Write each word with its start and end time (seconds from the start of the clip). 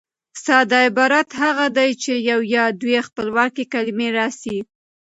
ساده 0.43 0.79
عبارت 0.87 1.29
هغه 1.41 1.65
دئ، 1.77 1.91
چي 2.03 2.13
یوه 2.29 2.45
یا 2.55 2.65
دوې 2.81 2.99
خپلواکي 3.07 3.63
کلیمې 3.73 4.09
راسي. 4.17 4.57